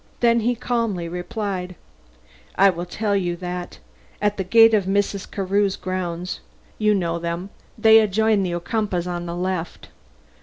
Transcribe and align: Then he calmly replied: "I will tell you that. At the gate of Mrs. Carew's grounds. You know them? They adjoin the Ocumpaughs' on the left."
Then 0.19 0.39
he 0.39 0.55
calmly 0.55 1.07
replied: 1.07 1.75
"I 2.55 2.71
will 2.71 2.87
tell 2.87 3.15
you 3.15 3.35
that. 3.35 3.77
At 4.19 4.37
the 4.37 4.43
gate 4.43 4.73
of 4.73 4.85
Mrs. 4.85 5.29
Carew's 5.29 5.75
grounds. 5.75 6.39
You 6.79 6.95
know 6.95 7.19
them? 7.19 7.51
They 7.77 7.99
adjoin 7.99 8.41
the 8.41 8.55
Ocumpaughs' 8.55 9.05
on 9.05 9.27
the 9.27 9.35
left." 9.35 9.89